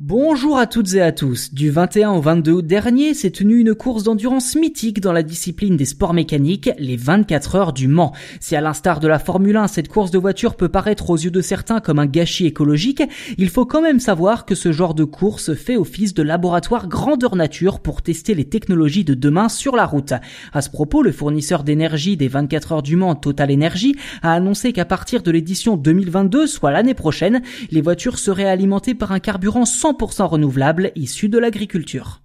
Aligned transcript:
Bonjour 0.00 0.58
à 0.58 0.68
toutes 0.68 0.94
et 0.94 1.02
à 1.02 1.10
tous. 1.10 1.52
Du 1.52 1.70
21 1.70 2.12
au 2.12 2.20
22 2.20 2.52
août 2.52 2.64
dernier 2.64 3.14
s'est 3.14 3.32
tenue 3.32 3.58
une 3.58 3.74
course 3.74 4.04
d'endurance 4.04 4.54
mythique 4.54 5.00
dans 5.00 5.12
la 5.12 5.24
discipline 5.24 5.76
des 5.76 5.86
sports 5.86 6.14
mécaniques, 6.14 6.70
les 6.78 6.96
24 6.96 7.56
heures 7.56 7.72
du 7.72 7.88
Mans. 7.88 8.12
Si 8.38 8.54
à 8.54 8.60
l'instar 8.60 9.00
de 9.00 9.08
la 9.08 9.18
Formule 9.18 9.56
1, 9.56 9.66
cette 9.66 9.88
course 9.88 10.12
de 10.12 10.18
voiture 10.18 10.54
peut 10.54 10.68
paraître 10.68 11.10
aux 11.10 11.16
yeux 11.16 11.32
de 11.32 11.40
certains 11.40 11.80
comme 11.80 11.98
un 11.98 12.06
gâchis 12.06 12.46
écologique, 12.46 13.02
il 13.38 13.48
faut 13.48 13.66
quand 13.66 13.82
même 13.82 13.98
savoir 13.98 14.46
que 14.46 14.54
ce 14.54 14.70
genre 14.70 14.94
de 14.94 15.02
course 15.02 15.54
fait 15.54 15.76
office 15.76 16.14
de 16.14 16.22
laboratoire 16.22 16.86
grandeur 16.86 17.34
nature 17.34 17.80
pour 17.80 18.00
tester 18.00 18.36
les 18.36 18.48
technologies 18.48 19.02
de 19.02 19.14
demain 19.14 19.48
sur 19.48 19.74
la 19.74 19.84
route. 19.84 20.14
À 20.52 20.62
ce 20.62 20.70
propos, 20.70 21.02
le 21.02 21.10
fournisseur 21.10 21.64
d'énergie 21.64 22.16
des 22.16 22.28
24 22.28 22.70
heures 22.70 22.82
du 22.84 22.94
Mans, 22.94 23.16
Total 23.16 23.50
Energy, 23.52 23.96
a 24.22 24.32
annoncé 24.32 24.72
qu'à 24.72 24.84
partir 24.84 25.24
de 25.24 25.32
l'édition 25.32 25.76
2022, 25.76 26.46
soit 26.46 26.70
l'année 26.70 26.94
prochaine, 26.94 27.42
les 27.72 27.80
voitures 27.80 28.20
seraient 28.20 28.44
alimentées 28.44 28.94
par 28.94 29.10
un 29.10 29.18
carburant 29.18 29.64
100% 29.64 29.87
renouvelable 30.26 30.92
issu 30.94 31.28
de 31.28 31.38
l'agriculture. 31.38 32.22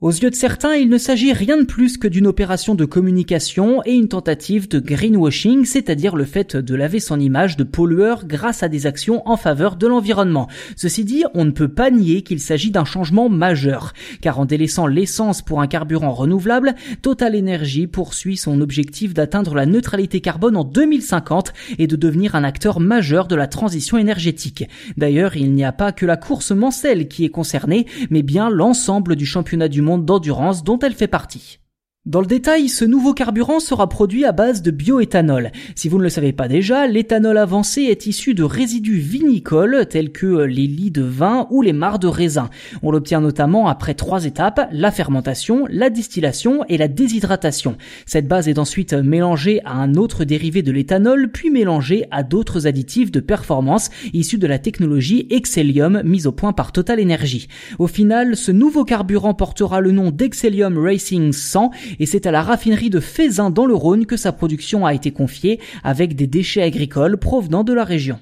Aux 0.00 0.12
yeux 0.12 0.30
de 0.30 0.36
certains, 0.36 0.74
il 0.74 0.88
ne 0.88 0.96
s'agit 0.96 1.32
rien 1.32 1.56
de 1.56 1.64
plus 1.64 1.98
que 1.98 2.06
d'une 2.06 2.28
opération 2.28 2.76
de 2.76 2.84
communication 2.84 3.82
et 3.84 3.94
une 3.94 4.06
tentative 4.06 4.68
de 4.68 4.78
greenwashing, 4.78 5.64
c'est-à-dire 5.64 6.14
le 6.14 6.24
fait 6.24 6.54
de 6.54 6.74
laver 6.76 7.00
son 7.00 7.18
image 7.18 7.56
de 7.56 7.64
pollueur 7.64 8.24
grâce 8.24 8.62
à 8.62 8.68
des 8.68 8.86
actions 8.86 9.28
en 9.28 9.36
faveur 9.36 9.74
de 9.74 9.88
l'environnement. 9.88 10.46
Ceci 10.76 11.04
dit, 11.04 11.24
on 11.34 11.44
ne 11.44 11.50
peut 11.50 11.66
pas 11.66 11.90
nier 11.90 12.22
qu'il 12.22 12.38
s'agit 12.38 12.70
d'un 12.70 12.84
changement 12.84 13.28
majeur, 13.28 13.92
car 14.20 14.38
en 14.38 14.44
délaissant 14.44 14.86
l'essence 14.86 15.42
pour 15.42 15.60
un 15.60 15.66
carburant 15.66 16.12
renouvelable, 16.12 16.76
Total 17.02 17.36
Energy 17.36 17.88
poursuit 17.88 18.36
son 18.36 18.60
objectif 18.60 19.14
d'atteindre 19.14 19.56
la 19.56 19.66
neutralité 19.66 20.20
carbone 20.20 20.56
en 20.56 20.62
2050 20.62 21.52
et 21.80 21.88
de 21.88 21.96
devenir 21.96 22.36
un 22.36 22.44
acteur 22.44 22.78
majeur 22.78 23.26
de 23.26 23.34
la 23.34 23.48
transition 23.48 23.98
énergétique. 23.98 24.68
D'ailleurs, 24.96 25.36
il 25.36 25.52
n'y 25.54 25.64
a 25.64 25.72
pas 25.72 25.90
que 25.90 26.06
la 26.06 26.16
course 26.16 26.52
Mancel 26.52 27.08
qui 27.08 27.24
est 27.24 27.30
concernée, 27.30 27.86
mais 28.10 28.22
bien 28.22 28.48
l'ensemble 28.48 29.16
du 29.16 29.26
championnat 29.26 29.66
du 29.66 29.82
monde 29.82 29.87
d'endurance 29.96 30.62
dont 30.64 30.78
elle 30.80 30.94
fait 30.94 31.08
partie. 31.08 31.60
Dans 32.08 32.22
le 32.22 32.26
détail, 32.26 32.70
ce 32.70 32.86
nouveau 32.86 33.12
carburant 33.12 33.60
sera 33.60 33.86
produit 33.86 34.24
à 34.24 34.32
base 34.32 34.62
de 34.62 34.70
bioéthanol. 34.70 35.52
Si 35.74 35.90
vous 35.90 35.98
ne 35.98 36.02
le 36.02 36.08
savez 36.08 36.32
pas 36.32 36.48
déjà, 36.48 36.86
l'éthanol 36.86 37.36
avancé 37.36 37.82
est 37.82 38.06
issu 38.06 38.32
de 38.32 38.44
résidus 38.44 38.96
vinicoles 38.96 39.84
tels 39.90 40.10
que 40.10 40.44
les 40.44 40.66
lits 40.66 40.90
de 40.90 41.02
vin 41.02 41.46
ou 41.50 41.60
les 41.60 41.74
mares 41.74 41.98
de 41.98 42.06
raisin. 42.06 42.48
On 42.82 42.92
l'obtient 42.92 43.20
notamment 43.20 43.68
après 43.68 43.92
trois 43.92 44.24
étapes, 44.24 44.70
la 44.72 44.90
fermentation, 44.90 45.66
la 45.68 45.90
distillation 45.90 46.64
et 46.70 46.78
la 46.78 46.88
déshydratation. 46.88 47.76
Cette 48.06 48.26
base 48.26 48.48
est 48.48 48.58
ensuite 48.58 48.94
mélangée 48.94 49.60
à 49.66 49.74
un 49.74 49.92
autre 49.92 50.24
dérivé 50.24 50.62
de 50.62 50.72
l'éthanol, 50.72 51.30
puis 51.30 51.50
mélangée 51.50 52.06
à 52.10 52.22
d'autres 52.22 52.66
additifs 52.66 53.12
de 53.12 53.20
performance 53.20 53.90
issus 54.14 54.38
de 54.38 54.46
la 54.46 54.58
technologie 54.58 55.26
Excellium 55.28 56.00
mise 56.06 56.26
au 56.26 56.32
point 56.32 56.54
par 56.54 56.72
Total 56.72 57.02
Energy. 57.02 57.48
Au 57.78 57.86
final, 57.86 58.34
ce 58.34 58.50
nouveau 58.50 58.86
carburant 58.86 59.34
portera 59.34 59.82
le 59.82 59.92
nom 59.92 60.10
d'Excellium 60.10 60.78
Racing 60.78 61.32
100 61.32 61.70
et 61.98 62.06
c'est 62.06 62.26
à 62.26 62.30
la 62.30 62.42
raffinerie 62.42 62.90
de 62.90 63.00
Fézin 63.00 63.50
dans 63.50 63.66
le 63.66 63.74
Rhône 63.74 64.06
que 64.06 64.16
sa 64.16 64.32
production 64.32 64.86
a 64.86 64.94
été 64.94 65.10
confiée 65.10 65.60
avec 65.84 66.16
des 66.16 66.26
déchets 66.26 66.62
agricoles 66.62 67.18
provenant 67.18 67.64
de 67.64 67.72
la 67.72 67.84
région. 67.84 68.18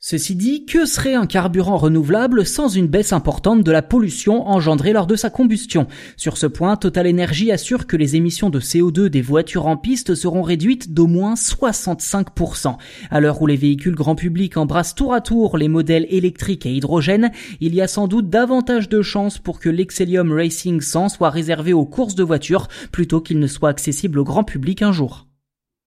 Ceci 0.00 0.36
dit, 0.36 0.64
que 0.64 0.86
serait 0.86 1.16
un 1.16 1.26
carburant 1.26 1.76
renouvelable 1.76 2.46
sans 2.46 2.68
une 2.68 2.86
baisse 2.86 3.12
importante 3.12 3.64
de 3.64 3.72
la 3.72 3.82
pollution 3.82 4.46
engendrée 4.46 4.92
lors 4.92 5.08
de 5.08 5.16
sa 5.16 5.28
combustion? 5.28 5.88
Sur 6.16 6.36
ce 6.36 6.46
point, 6.46 6.76
Total 6.76 7.08
Energy 7.08 7.50
assure 7.50 7.88
que 7.88 7.96
les 7.96 8.14
émissions 8.14 8.48
de 8.48 8.60
CO2 8.60 9.08
des 9.08 9.22
voitures 9.22 9.66
en 9.66 9.76
piste 9.76 10.14
seront 10.14 10.42
réduites 10.42 10.94
d'au 10.94 11.08
moins 11.08 11.34
65%. 11.34 12.76
À 13.10 13.18
l'heure 13.18 13.42
où 13.42 13.48
les 13.48 13.56
véhicules 13.56 13.96
grand 13.96 14.14
public 14.14 14.56
embrassent 14.56 14.94
tour 14.94 15.12
à 15.12 15.20
tour 15.20 15.58
les 15.58 15.66
modèles 15.66 16.06
électriques 16.10 16.64
et 16.64 16.74
hydrogène, 16.76 17.32
il 17.60 17.74
y 17.74 17.80
a 17.80 17.88
sans 17.88 18.06
doute 18.06 18.30
davantage 18.30 18.88
de 18.88 19.02
chances 19.02 19.38
pour 19.38 19.58
que 19.58 19.68
l'Excellium 19.68 20.32
Racing 20.32 20.80
100 20.80 21.08
soit 21.08 21.30
réservé 21.30 21.72
aux 21.72 21.86
courses 21.86 22.14
de 22.14 22.22
voitures 22.22 22.68
plutôt 22.92 23.20
qu'il 23.20 23.40
ne 23.40 23.48
soit 23.48 23.70
accessible 23.70 24.20
au 24.20 24.24
grand 24.24 24.44
public 24.44 24.80
un 24.80 24.92
jour. 24.92 25.27